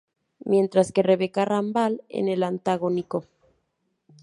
Mientras 0.45 0.91
que 0.91 1.03
Rebeca 1.03 1.45
Rambal 1.45 2.01
en 2.09 2.27
el 2.27 2.41
antagónico. 2.41 3.23